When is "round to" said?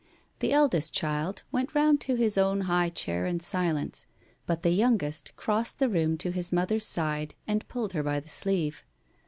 1.75-2.15